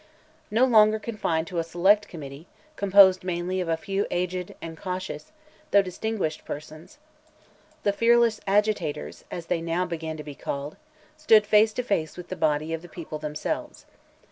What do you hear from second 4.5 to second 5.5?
and cautious,